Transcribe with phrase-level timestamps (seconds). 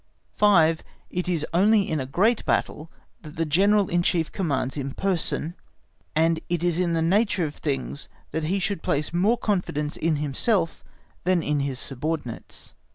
[0.35, 0.81] 5.
[1.11, 5.53] It is only in a great battle that the General in Chief commands in person,
[6.15, 10.15] and it is in the nature of things, that he should place more confidence in
[10.15, 10.83] himself
[11.23, 12.73] than in his subordinates.